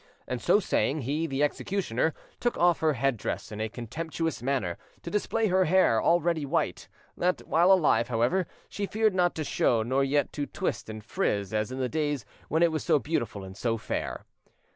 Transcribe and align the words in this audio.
And, 0.27 0.41
so 0.41 0.59
saying, 0.59 1.01
he 1.01 1.27
(the 1.27 1.43
executioner) 1.43 2.15
took 2.39 2.57
off 2.57 2.79
her 2.79 2.93
headdress, 2.93 3.51
in 3.51 3.61
a 3.61 3.69
contemptuous 3.69 4.41
manner, 4.41 4.79
to 5.03 5.11
display 5.11 5.45
her 5.49 5.65
hair 5.65 6.01
already 6.01 6.43
white, 6.43 6.87
that 7.15 7.47
while 7.47 7.71
alive, 7.71 8.07
however, 8.07 8.47
she 8.67 8.87
feared 8.87 9.13
not 9.13 9.35
to 9.35 9.43
show, 9.43 9.83
nor 9.83 10.03
yet 10.03 10.33
to 10.33 10.47
twist 10.47 10.89
and 10.89 11.03
frizz 11.03 11.53
as 11.53 11.71
in 11.71 11.77
the 11.77 11.87
days 11.87 12.25
when 12.49 12.63
it 12.63 12.71
was 12.71 12.83
so 12.83 12.97
beautiful 12.97 13.43
and 13.43 13.55
so 13.55 13.77
fair. 13.77 14.25